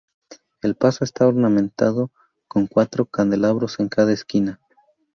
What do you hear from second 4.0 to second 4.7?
esquina.